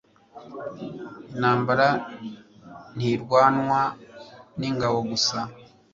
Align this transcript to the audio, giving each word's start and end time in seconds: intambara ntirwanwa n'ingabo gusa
intambara 1.33 1.87
ntirwanwa 2.95 3.81
n'ingabo 4.59 4.99
gusa 5.09 5.39